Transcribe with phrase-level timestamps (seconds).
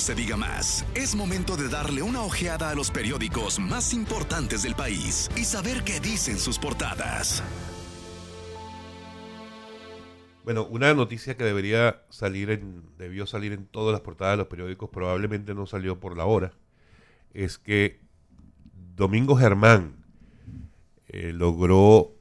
[0.00, 0.84] se diga más.
[0.94, 5.82] Es momento de darle una ojeada a los periódicos más importantes del país y saber
[5.84, 7.42] qué dicen sus portadas.
[10.44, 14.46] Bueno, una noticia que debería salir en, debió salir en todas las portadas de los
[14.46, 16.52] periódicos, probablemente no salió por la hora,
[17.34, 18.00] es que
[18.96, 20.04] Domingo Germán
[21.08, 22.14] eh, logró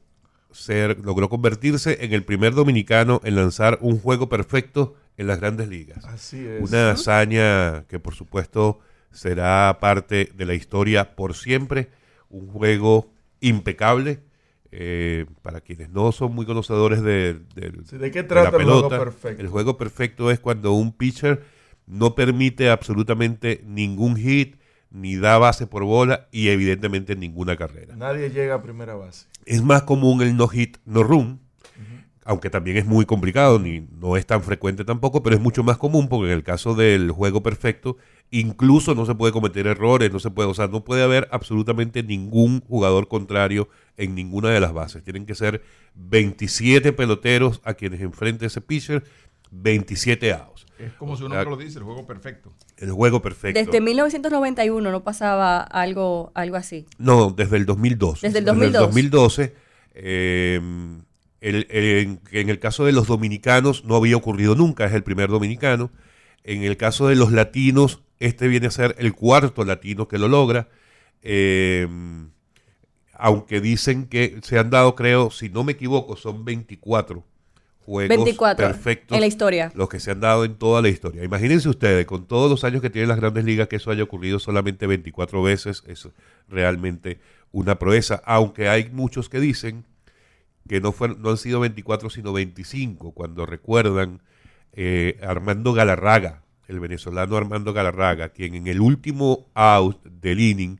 [0.51, 5.67] ser, logró convertirse en el primer dominicano en lanzar un juego perfecto en las grandes
[5.67, 6.05] ligas.
[6.05, 6.61] Así es.
[6.61, 8.79] Una hazaña que por supuesto
[9.11, 11.89] será parte de la historia por siempre,
[12.29, 13.11] un juego
[13.41, 14.19] impecable.
[14.69, 17.39] eh, para quienes no son muy conocedores de,
[17.85, 19.41] Sí, ¿de qué la trata el juego pelota, perfecto?
[19.41, 21.41] el juego perfecto es cuando un pitcher
[21.85, 24.57] no permite absolutamente ningún hit,
[24.91, 27.95] ni da base por bola y evidentemente ninguna carrera.
[27.95, 29.27] Nadie llega a primera base.
[29.45, 31.39] Es más común el no hit, no run,
[32.27, 35.77] aunque también es muy complicado, ni no es tan frecuente tampoco, pero es mucho más
[35.77, 37.95] común porque en el caso del juego perfecto,
[38.31, 42.03] incluso no se puede cometer errores, no se puede, o sea, no puede haber absolutamente
[42.03, 45.03] ningún jugador contrario en ninguna de las bases.
[45.03, 45.63] Tienen que ser
[45.95, 49.03] 27 peloteros a quienes enfrente ese pitcher,
[49.51, 50.65] 27 outs.
[50.77, 52.53] Es como su Ah, nombre lo dice, el juego perfecto.
[52.77, 53.59] El juego perfecto.
[53.59, 56.85] Desde 1991 no pasaba algo, algo así.
[56.97, 58.21] No, desde el 2002.
[58.21, 58.81] Desde el 2002.
[58.81, 59.55] 2012.
[59.95, 60.59] eh,
[61.41, 65.29] el- en, en el caso de los dominicanos no había ocurrido nunca, es el primer
[65.29, 65.91] dominicano.
[66.43, 70.27] En el caso de los latinos, este viene a ser el cuarto latino que lo
[70.27, 70.69] logra.
[71.21, 71.87] Eh,
[73.13, 77.23] aunque dicen que se han dado, creo, si no me equivoco, son 24
[77.83, 79.71] juegos 24 perfectos en la historia.
[79.73, 81.23] los que se han dado en toda la historia.
[81.23, 84.39] Imagínense ustedes, con todos los años que tienen las grandes ligas, que eso haya ocurrido
[84.39, 86.07] solamente 24 veces, es
[86.49, 87.19] realmente
[87.51, 89.85] una proeza, aunque hay muchos que dicen
[90.67, 94.21] que no, fueron, no han sido 24, sino 25, cuando recuerdan
[94.73, 100.79] eh, Armando Galarraga, el venezolano Armando Galarraga, quien en el último out del inning,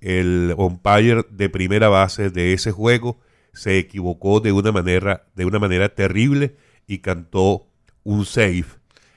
[0.00, 3.20] el umpire de primera base de ese juego,
[3.52, 6.56] se equivocó de una manera, de una manera terrible
[6.86, 7.66] y cantó
[8.04, 8.64] un save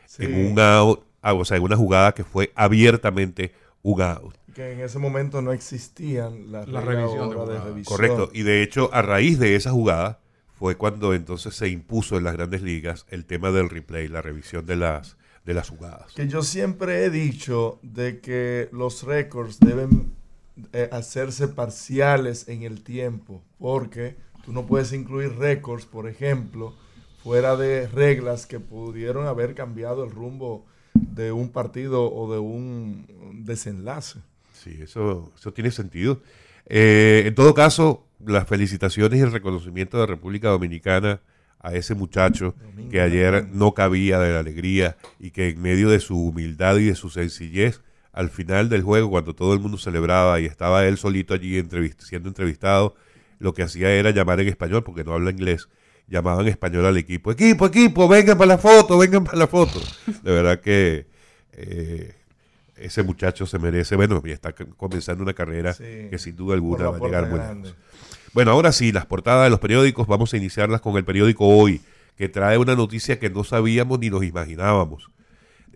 [0.05, 0.25] Sí.
[0.25, 4.35] en un out, ah, o sea, en una jugada que fue abiertamente un out.
[4.53, 7.97] Que en ese momento no existían las La reglas revisión de revisión.
[7.97, 8.29] Correcto.
[8.33, 10.19] Y de hecho, a raíz de esa jugada
[10.63, 14.65] fue cuando entonces se impuso en las grandes ligas el tema del replay, la revisión
[14.65, 16.13] de las, de las jugadas.
[16.13, 20.13] Que yo siempre he dicho de que los récords deben
[20.71, 24.15] eh, hacerse parciales en el tiempo, porque
[24.45, 26.75] tú no puedes incluir récords, por ejemplo,
[27.23, 33.43] fuera de reglas que pudieron haber cambiado el rumbo de un partido o de un
[33.43, 34.19] desenlace.
[34.63, 36.21] Sí, eso, eso tiene sentido.
[36.67, 41.19] Eh, en todo caso, las felicitaciones y el reconocimiento de República Dominicana
[41.59, 42.55] a ese muchacho
[42.89, 46.85] que ayer no cabía de la alegría y que en medio de su humildad y
[46.85, 47.81] de su sencillez,
[48.11, 52.01] al final del juego, cuando todo el mundo celebraba y estaba él solito allí entrevist-
[52.01, 52.95] siendo entrevistado,
[53.39, 55.67] lo que hacía era llamar en español, porque no habla inglés,
[56.07, 59.81] llamaba en español al equipo, equipo, equipo, vengan para la foto, vengan para la foto.
[60.21, 61.07] De verdad que
[61.53, 62.13] eh,
[62.85, 66.89] ese muchacho se merece, bueno, y está comenzando una carrera Sí, que sin duda alguna
[66.89, 67.69] va a llegar muy grande.
[67.69, 67.83] lejos.
[68.33, 71.81] Bueno, ahora sí, las portadas de los periódicos, vamos a iniciarlas con el periódico Hoy,
[72.17, 75.09] que trae una noticia que no sabíamos ni nos imaginábamos.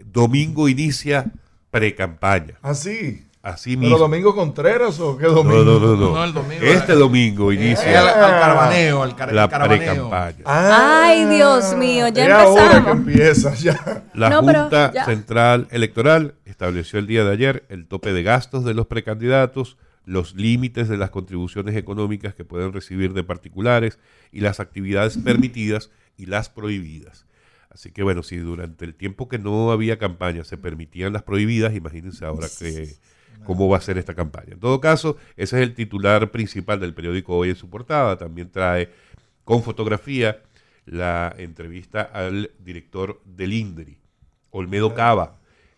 [0.05, 1.25] Domingo inicia
[1.71, 2.55] pre-campaña.
[2.61, 3.23] Ah, sí.
[3.43, 3.97] Así ¿Pero mismo.
[3.97, 5.63] Domingo Contreras o qué Domingo?
[5.63, 6.15] No, no, no, no.
[6.15, 6.95] No, el domingo, este eh.
[6.95, 10.37] domingo Eh, al, inicia al caravaneo, al car- la pre-campaña.
[10.45, 12.97] Ah, Ay, Dios mío, ya es ahora que empezamos.
[13.07, 14.03] empieza, ya.
[14.15, 15.05] La No, pero Junta ya.
[15.05, 20.33] Central Electoral estableció el día de ayer el tope de gastos de los precandidatos, los
[20.33, 23.99] límites de las contribuciones económicas que pueden recibir de particulares
[24.31, 27.27] y las actividades permitidas y las prohibidas.
[27.69, 31.75] Así que bueno, si durante el tiempo que no había campaña se permitían las prohibidas,
[31.75, 32.95] imagínense ahora que
[33.43, 34.53] cómo va a ser esta campaña.
[34.53, 38.17] En todo caso, ese es el titular principal del periódico hoy en su portada.
[38.17, 38.89] También trae
[39.43, 40.41] con fotografía
[40.85, 43.99] la entrevista al director del INDRI,
[44.49, 45.37] Olmedo Cava,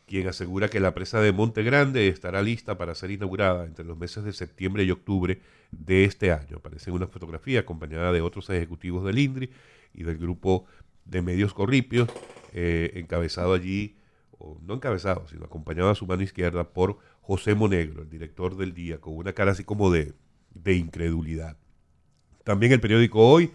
[0.09, 3.95] quien asegura que la presa de Monte Grande estará lista para ser inaugurada entre los
[3.95, 5.39] meses de septiembre y octubre
[5.69, 6.57] de este año.
[6.57, 9.51] Aparece en una fotografía acompañada de otros ejecutivos del INDRI
[9.93, 10.65] y del grupo
[11.05, 12.09] de medios corripios,
[12.53, 13.97] eh, encabezado allí,
[14.39, 18.73] o no encabezado, sino acompañado a su mano izquierda por José Monegro, el director del
[18.73, 20.15] día, con una cara así como de,
[20.55, 21.55] de incredulidad.
[22.43, 23.51] También el periódico Hoy,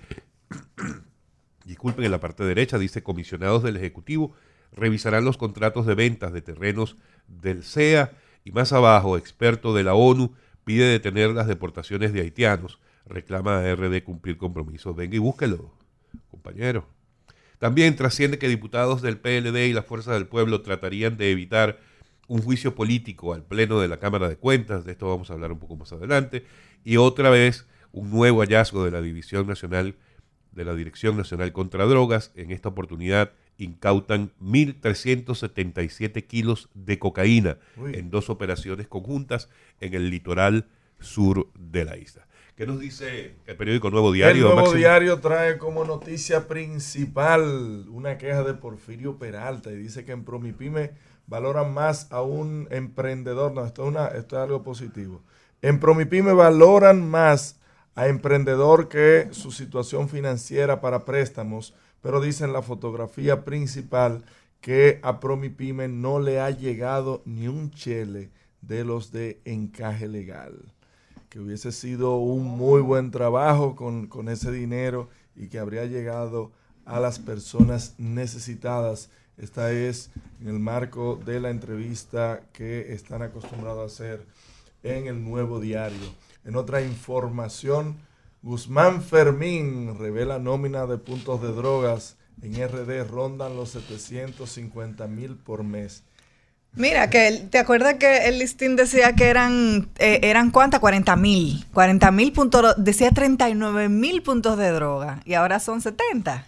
[1.65, 4.37] disculpen, en la parte derecha dice comisionados del Ejecutivo
[4.75, 8.13] revisarán los contratos de ventas de terrenos del CEA
[8.45, 10.35] y más abajo, experto de la ONU
[10.65, 14.95] pide detener las deportaciones de haitianos, reclama a RD cumplir compromisos.
[14.97, 15.73] Venga y búsquelo,
[16.31, 16.87] compañero.
[17.59, 21.79] También trasciende que diputados del PLD y la Fuerza del Pueblo tratarían de evitar
[22.27, 25.53] un juicio político al Pleno de la Cámara de Cuentas, de esto vamos a hablar
[25.53, 26.45] un poco más adelante,
[26.85, 29.97] y otra vez un nuevo hallazgo de la División Nacional,
[30.53, 37.95] de la Dirección Nacional contra Drogas, en esta oportunidad incautan 1.377 kilos de cocaína Uy.
[37.95, 39.49] en dos operaciones conjuntas
[39.81, 40.67] en el litoral
[41.01, 42.27] sur de la isla.
[42.57, 44.35] ¿Qué nos dice el periódico Nuevo Diario?
[44.37, 44.79] el nuevo Máximo?
[44.79, 50.93] diario trae como noticia principal una queja de Porfirio Peralta y dice que en Promipyme
[51.27, 53.53] valoran más a un emprendedor.
[53.53, 55.23] No, esto es, una, esto es algo positivo.
[55.63, 57.59] En Promipyme valoran más
[57.97, 61.75] a emprendedor que su situación financiera para préstamos,
[62.05, 64.27] pero dice en la fotografía principal
[64.61, 68.31] que a Promipyme no le ha llegado ni un chele
[68.61, 70.75] de los de encaje legal
[71.31, 76.53] que hubiese sido un muy buen trabajo con, con ese dinero y que habría llegado
[76.85, 79.09] a las personas necesitadas.
[79.39, 80.11] Esta es
[80.43, 84.27] en el marco de la entrevista que están acostumbrados a hacer
[84.83, 86.07] en el nuevo diario.
[86.45, 87.97] En otra información,
[88.49, 92.17] Guzmán Fermín revela nómina de puntos de drogas.
[92.43, 96.03] En RD rondan los 750 mil por mes.
[96.75, 100.81] Mira, que el- te acuerdas que el listín decía que eran, eh, eran ¿cuántas?
[100.81, 101.65] 40 mil.
[101.73, 106.47] 40 mil puntos, decía 39 mil puntos de droga y ahora son 70.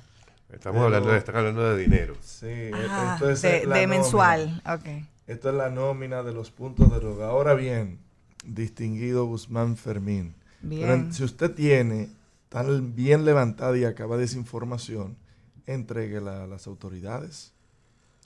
[0.52, 2.14] Estamos hablando, de, están hablando de dinero.
[2.22, 4.02] Sí, e- Ah, esto es de, la de nómina.
[4.02, 4.62] mensual.
[4.70, 4.86] Ok.
[5.28, 7.28] Esto es la nómina de los puntos de droga.
[7.28, 8.00] Ahora bien,
[8.44, 10.34] distinguido Guzmán Fermín.
[10.62, 10.80] Bien.
[10.82, 12.08] Pero en- si usted tiene
[12.48, 15.16] tan bien levantada y acaba de esa información,
[15.66, 17.52] entréguela a las autoridades.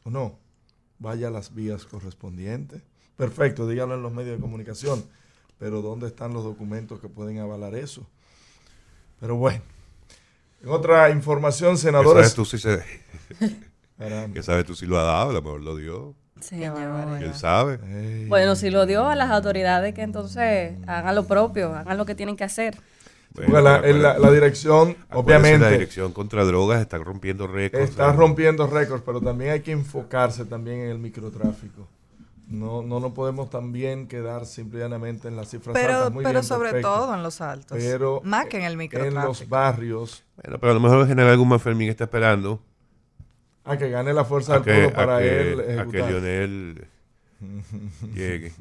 [0.04, 0.38] ¿O no?
[0.98, 2.82] Vaya a las vías correspondientes.
[3.16, 5.04] Perfecto, dígalo en los medios de comunicación.
[5.58, 8.06] Pero ¿dónde están los documentos que pueden avalar eso?
[9.20, 9.62] Pero bueno.
[10.62, 12.34] En otra información, ¿Qué sabes senadores...
[12.34, 12.82] tú si se-
[13.98, 14.34] Caramba.
[14.34, 15.30] ¿Qué sabes tú si lo ha dado?
[15.30, 16.14] A lo mejor lo dio.
[16.42, 17.18] Señor.
[17.18, 17.78] ¿Quién sabe?
[17.86, 18.26] Ey.
[18.26, 22.14] Bueno, si lo dio a las autoridades, que entonces hagan lo propio, hagan lo que
[22.14, 22.76] tienen que hacer.
[23.32, 27.90] Porque la, en la- la dirección, obviamente, La dirección contra drogas está rompiendo récords.
[27.90, 31.86] está rompiendo récords, pero también hay que enfocarse también en el microtráfico.
[32.48, 36.12] No, no nos podemos también quedar simplemente en las cifras Pero, altas.
[36.12, 36.88] Muy pero bien, sobre perfecto.
[36.92, 37.78] todo en los altos.
[37.78, 39.22] Pero Más que en el en microtráfico.
[39.24, 42.60] los barrios, Bueno, pero a lo mejor el general Guzmán Fermín está esperando
[43.64, 46.10] a que gane la fuerza a del pueblo para que- él a que ejecutar.
[46.10, 46.84] Lionel
[48.14, 48.52] llegue.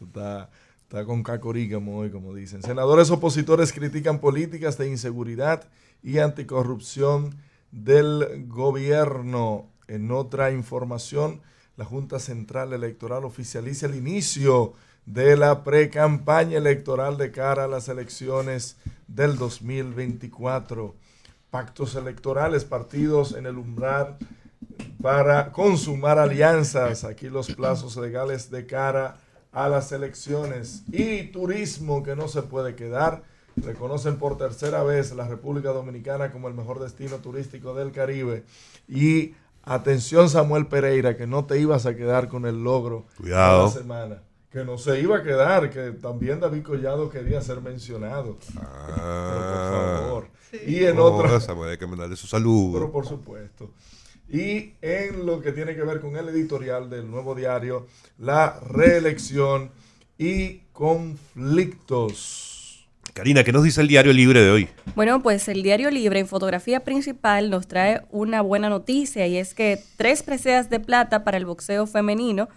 [0.00, 0.48] Está,
[0.82, 2.62] está con cacorígamo hoy, como dicen.
[2.62, 5.64] Senadores opositores critican políticas de inseguridad
[6.02, 7.36] y anticorrupción
[7.70, 9.66] del gobierno.
[9.88, 11.40] En otra información,
[11.76, 14.74] la Junta Central Electoral oficializa el inicio
[15.06, 20.94] de la pre-campaña electoral de cara a las elecciones del 2024.
[21.50, 24.18] Pactos electorales, partidos en el umbral
[25.02, 27.04] para consumar alianzas.
[27.04, 29.16] Aquí los plazos legales de cara
[29.52, 30.82] a las elecciones.
[30.92, 33.22] Y turismo que no se puede quedar.
[33.56, 38.44] Reconocen por tercera vez la República Dominicana como el mejor destino turístico del Caribe.
[38.86, 39.34] Y
[39.64, 43.68] atención Samuel Pereira, que no te ibas a quedar con el logro Cuidado.
[43.68, 44.22] de la semana.
[44.50, 48.38] Que no se iba a quedar, que también David Collado quería ser mencionado.
[48.46, 50.00] Pero por Ah.
[50.02, 50.28] favor.
[50.66, 51.38] Y en No, otra...
[51.40, 52.72] Samuel, hay que mandarle su saludo.
[52.78, 53.70] Pero por supuesto.
[54.30, 57.86] Y en lo que tiene que ver con el editorial del nuevo diario,
[58.18, 59.70] la reelección
[60.16, 62.54] y conflictos.
[63.14, 64.68] Karina, ¿qué nos dice el diario libre de hoy?
[64.94, 69.54] Bueno, pues el Diario Libre en fotografía principal nos trae una buena noticia y es
[69.54, 72.48] que tres preseas de plata para el boxeo femenino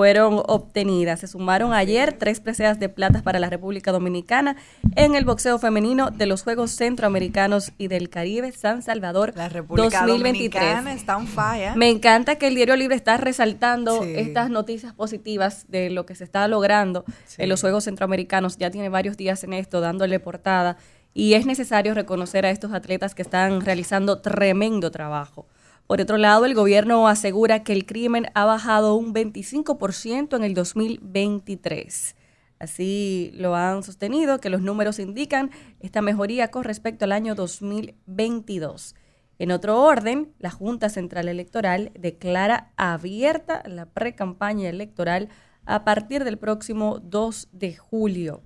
[0.00, 1.20] fueron obtenidas.
[1.20, 4.54] Se sumaron ayer tres preseas de plata para la República Dominicana
[4.94, 10.00] en el boxeo femenino de los Juegos Centroamericanos y del Caribe San Salvador La República
[10.06, 10.52] 2023.
[10.62, 11.74] Dominicana está on fire.
[11.76, 14.12] Me encanta que el Diario Libre está resaltando Sí.
[14.16, 17.36] estas noticias positivas de lo que se está logrando Sí.
[17.44, 18.58] en los Juegos Centroamericanos.
[18.58, 20.76] Ya tiene varios días en esto, dándole portada.
[21.14, 25.46] Y es necesario reconocer a estos atletas que están realizando tremendo trabajo.
[25.86, 30.54] Por otro lado, el gobierno asegura que el crimen ha bajado un 25% en el
[30.54, 32.16] 2023.
[32.58, 38.96] Así lo han sostenido, que los números indican esta mejoría con respecto al año 2022.
[39.38, 45.28] En otro orden, la Junta Central Electoral declara abierta la pre-campaña electoral
[45.66, 48.42] a partir del próximo 2 de julio.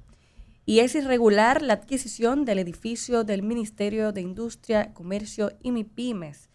[0.66, 6.49] Y es irregular la adquisición del edificio del Ministerio de Industria, Comercio y MIPIMES.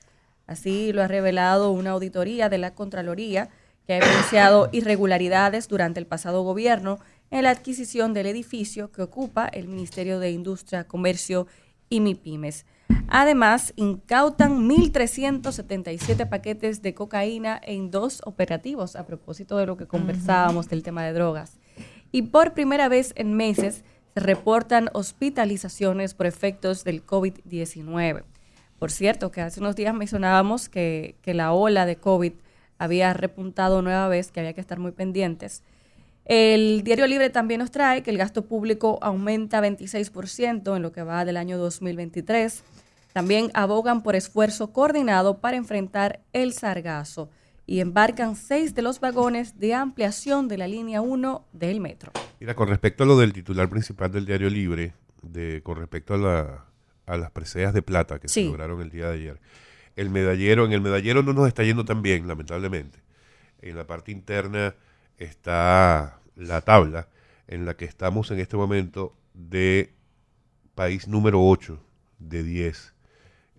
[0.47, 3.49] Así lo ha revelado una auditoría de la Contraloría
[3.85, 6.99] que ha evidenciado irregularidades durante el pasado gobierno
[7.31, 11.47] en la adquisición del edificio que ocupa el Ministerio de Industria, Comercio
[11.89, 12.65] y MIPIMES.
[13.07, 20.69] Además, incautan 1.377 paquetes de cocaína en dos operativos, a propósito de lo que conversábamos
[20.69, 21.57] del tema de drogas.
[22.11, 23.83] Y por primera vez en meses
[24.13, 28.23] se reportan hospitalizaciones por efectos del COVID-19.
[28.79, 32.33] Por cierto, que hace unos días mencionábamos que, que la ola de COVID
[32.77, 35.63] había repuntado nueva vez, que había que estar muy pendientes.
[36.25, 41.03] El Diario Libre también nos trae que el gasto público aumenta 26% en lo que
[41.03, 42.63] va del año 2023.
[43.13, 47.29] También abogan por esfuerzo coordinado para enfrentar el sargazo
[47.67, 52.11] y embarcan seis de los vagones de ampliación de la línea 1 del metro.
[52.39, 56.17] Mira, con respecto a lo del titular principal del Diario Libre, de, con respecto a,
[56.17, 56.65] la,
[57.05, 59.39] a las preseas de plata que se lograron el día de ayer,
[59.95, 62.99] el medallero, en el medallero no nos está yendo tan bien, lamentablemente.
[63.61, 64.75] En la parte interna
[65.17, 67.07] está la tabla
[67.47, 69.93] en la que estamos en este momento de
[70.73, 71.79] país número 8
[72.19, 72.93] de 10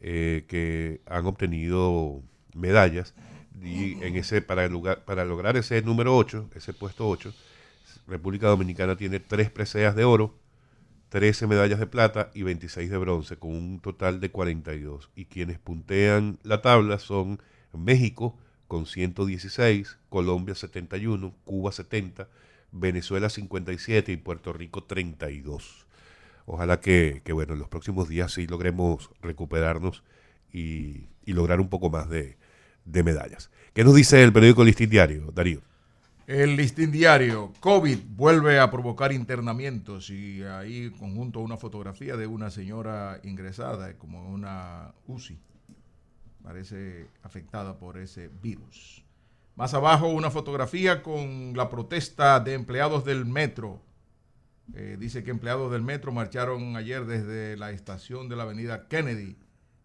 [0.00, 2.22] eh, que han obtenido
[2.54, 3.14] medallas.
[3.62, 7.34] Y en ese para, lugar, para lograr ese número 8, ese puesto 8,
[8.06, 10.38] República Dominicana tiene tres preseas de oro,
[11.16, 15.08] 13 medallas de plata y 26 de bronce, con un total de 42.
[15.16, 17.40] Y quienes puntean la tabla son
[17.72, 18.36] México
[18.68, 22.28] con 116, Colombia 71, Cuba 70,
[22.70, 25.86] Venezuela 57 y Puerto Rico 32.
[26.44, 30.02] Ojalá que, que, bueno, en los próximos días sí logremos recuperarnos
[30.52, 32.36] y, y lograr un poco más de,
[32.84, 33.50] de medallas.
[33.72, 35.62] ¿Qué nos dice el periódico Listín Diario, Darío?
[36.26, 42.50] El listín diario, COVID vuelve a provocar internamientos y ahí conjunto una fotografía de una
[42.50, 45.38] señora ingresada como una UCI,
[46.42, 49.04] parece afectada por ese virus.
[49.54, 53.80] Más abajo una fotografía con la protesta de empleados del metro.
[54.74, 59.38] Eh, dice que empleados del metro marcharon ayer desde la estación de la avenida Kennedy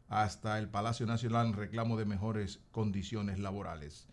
[0.09, 4.07] hasta el Palacio Nacional en reclamo de mejores condiciones laborales.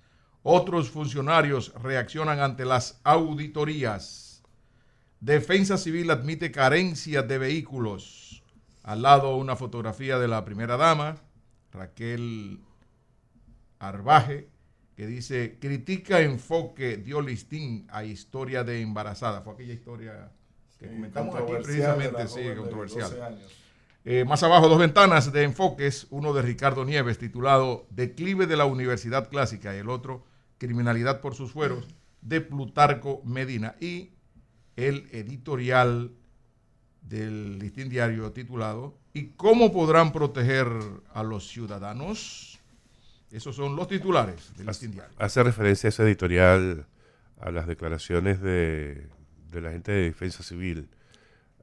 [0.51, 4.43] Otros funcionarios reaccionan ante las auditorías.
[5.21, 8.43] Defensa Civil admite carencias de vehículos.
[8.83, 11.17] Al lado una fotografía de la primera dama,
[11.71, 12.61] Raquel
[13.79, 14.49] Arbaje,
[14.97, 19.43] que dice, critica enfoque dio listín a historia de embarazada.
[19.43, 20.33] Fue aquella historia
[20.79, 23.39] que comentamos aquí precisamente, sí, controversial.
[24.07, 28.65] Eh, más abajo, dos ventanas de enfoques, uno de Ricardo Nieves titulado Declive de la
[28.65, 30.25] Universidad Clásica y el otro
[30.59, 31.87] Criminalidad por sus fueros
[32.21, 34.11] de Plutarco Medina y
[34.77, 36.13] el editorial
[37.03, 40.69] del listín diario titulado ¿Y cómo podrán proteger
[41.15, 42.59] a los ciudadanos?
[43.31, 45.15] Esos son los titulares del listín diario.
[45.19, 46.87] Hace referencia ese editorial
[47.41, 49.09] a las declaraciones de,
[49.51, 50.89] de la gente de defensa civil,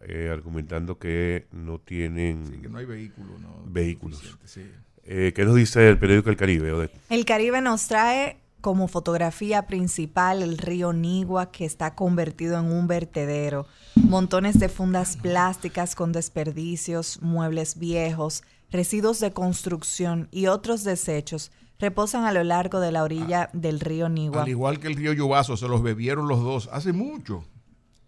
[0.01, 3.63] eh, argumentando que no tienen Sí, que no hay vehículo, ¿no?
[3.65, 4.37] Vehículos.
[4.45, 4.69] Sí.
[5.03, 6.71] Eh, ¿Qué nos dice el periódico El Caribe?
[6.71, 6.93] Odette?
[7.09, 12.88] El Caribe nos trae como fotografía principal el río Nigua que está convertido en un
[12.88, 13.67] vertedero.
[13.93, 18.41] Montones de fundas plásticas con desperdicios, muebles viejos,
[18.72, 24.10] residuos de construcción y otros desechos reposan a lo largo de la orilla del río
[24.10, 24.41] Nigua.
[24.41, 27.45] Al igual que el río Yubazo, se los bebieron los dos hace mucho.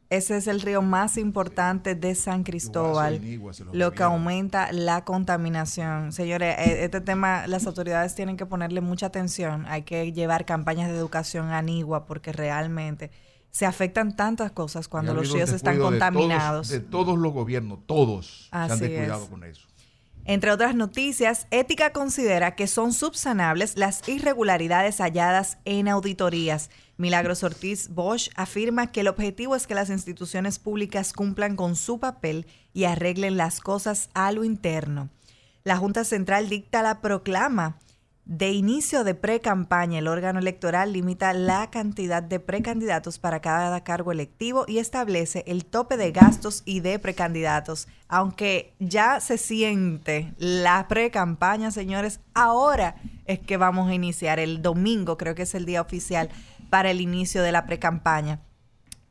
[0.10, 3.20] Ese es el río más importante de San Cristóbal,
[3.74, 6.14] lo que aumenta la contaminación.
[6.14, 9.66] Señores, eh, este tema las autoridades tienen que ponerle mucha atención.
[9.68, 13.12] Hay que llevar campañas de educación a Nigua porque realmente
[13.52, 16.70] se afectan tantas cosas cuando los ríos están descuido de todos- contaminados.
[16.70, 19.30] De todos, los gobiernos, todos se han Así descuidado es.
[19.30, 19.68] con eso.
[20.24, 26.70] Entre otras noticias, Ética considera que son subsanables las irregularidades halladas en auditorías.
[26.98, 32.00] Milagros Ortiz Bosch afirma que el objetivo es que las instituciones públicas cumplan con su
[32.00, 35.10] papel y arreglen las cosas a lo interno.
[35.64, 37.78] La Junta Central dicta la proclama
[38.28, 40.00] de inicio de pre-campaña.
[40.00, 45.66] El órgano electoral limita la cantidad de precandidatos para cada cargo electivo y establece el
[45.66, 47.88] tope de gastos y de precandidatos.
[48.10, 54.40] Aunque ya se siente la pre-campaña, señores, ahora es que vamos a iniciar.
[54.40, 56.30] El domingo creo que es el día oficial
[56.70, 58.42] para el inicio de la pre-campaña.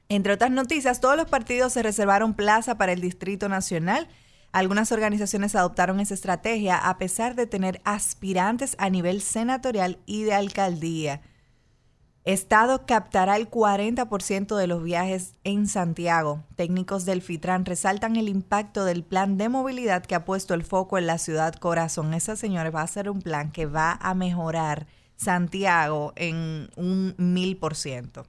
[0.09, 4.09] Entre otras noticias, todos los partidos se reservaron plaza para el Distrito Nacional.
[4.53, 10.35] Algunas organizaciones adoptaron esa estrategia a pesar de tener aspirantes a nivel senatorial y de
[10.35, 11.23] alcaldía.
[12.27, 16.43] Estado captará el 40% de los viajes en Santiago.
[16.57, 20.99] Técnicos del FITRAN resaltan el impacto del plan de movilidad que ha puesto el foco
[20.99, 22.15] en la ciudad corazón.
[22.15, 27.57] Esa, señores, va a ser un plan que va a mejorar Santiago en un mil
[27.57, 28.27] por ciento.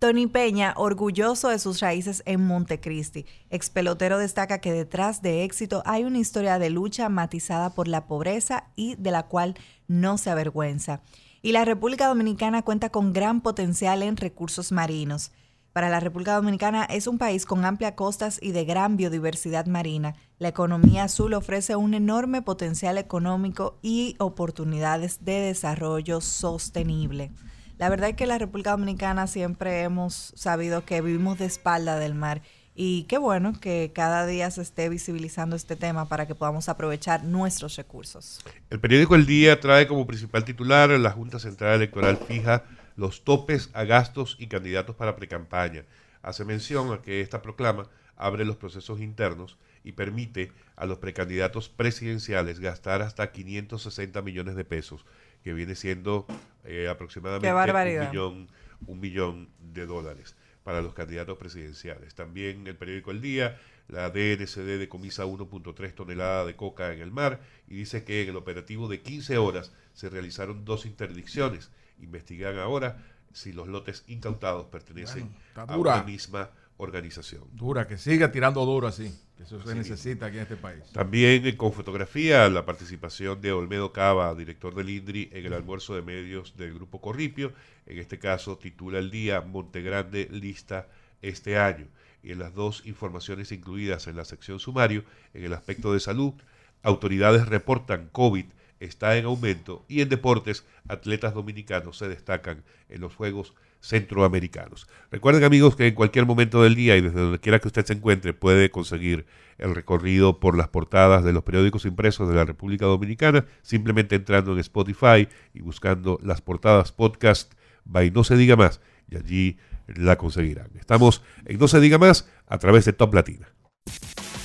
[0.00, 3.26] Tony Peña, orgulloso de sus raíces en Montecristi.
[3.50, 8.06] Ex pelotero destaca que detrás de éxito hay una historia de lucha matizada por la
[8.06, 9.56] pobreza y de la cual
[9.88, 11.02] no se avergüenza.
[11.42, 15.32] Y la República Dominicana cuenta con gran potencial en recursos marinos.
[15.80, 20.14] Para la República Dominicana es un país con amplias costas y de gran biodiversidad marina.
[20.38, 27.30] La economía azul ofrece un enorme potencial económico y oportunidades de desarrollo sostenible.
[27.78, 32.12] La verdad es que la República Dominicana siempre hemos sabido que vivimos de espalda del
[32.12, 32.42] mar
[32.74, 37.24] y qué bueno que cada día se esté visibilizando este tema para que podamos aprovechar
[37.24, 38.40] nuestros recursos.
[38.68, 42.64] El periódico El Día trae como principal titular la Junta Central Electoral fija
[43.00, 45.86] los topes a gastos y candidatos para precampaña.
[46.20, 51.70] Hace mención a que esta proclama abre los procesos internos y permite a los precandidatos
[51.70, 55.06] presidenciales gastar hasta 560 millones de pesos,
[55.42, 56.26] que viene siendo
[56.64, 58.48] eh, aproximadamente un millón,
[58.86, 62.14] un millón de dólares para los candidatos presidenciales.
[62.14, 67.40] También el periódico El Día, la DNCD decomisa 1.3 toneladas de coca en el mar
[67.66, 71.70] y dice que en el operativo de 15 horas se realizaron dos interdicciones
[72.02, 72.96] investigan ahora
[73.32, 77.44] si los lotes incautados pertenecen a una misma organización.
[77.52, 80.82] Dura, que siga tirando duro así, que eso se necesita aquí en este país.
[80.92, 85.94] También eh, con fotografía, la participación de Olmedo Cava, director del INDRI, en el almuerzo
[85.94, 87.52] de medios del Grupo Corripio.
[87.86, 90.88] En este caso, titula el día Montegrande lista
[91.22, 91.86] este año.
[92.22, 95.04] Y en las dos informaciones incluidas en la sección sumario,
[95.34, 96.34] en el aspecto de salud,
[96.82, 98.46] autoridades reportan COVID
[98.80, 104.88] está en aumento y en deportes atletas dominicanos se destacan en los Juegos Centroamericanos.
[105.10, 107.92] Recuerden amigos que en cualquier momento del día y desde donde quiera que usted se
[107.92, 109.26] encuentre puede conseguir
[109.58, 114.52] el recorrido por las portadas de los periódicos impresos de la República Dominicana simplemente entrando
[114.52, 117.52] en Spotify y buscando las portadas podcast
[117.84, 120.70] by No Se Diga Más y allí la conseguirán.
[120.78, 123.48] Estamos en No Se Diga Más a través de Top Latina.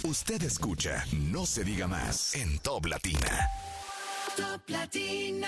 [0.03, 3.49] Usted escucha No Se Diga Más en Top Latina.
[4.33, 5.47] Top Latina.